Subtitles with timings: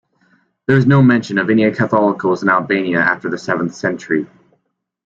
[0.65, 4.25] There is no mention of any catholicos in Albania after the seventh century.